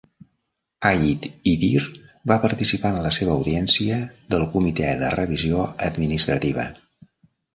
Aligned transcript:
Ait 0.91 1.25
Idir 1.51 1.81
va 2.31 2.37
participar 2.45 2.91
en 2.95 3.05
la 3.07 3.11
seva 3.19 3.35
audiència 3.35 3.99
del 4.35 4.45
Comitè 4.55 4.89
de 5.03 5.11
revisió 5.17 5.67
administrativa. 5.91 6.65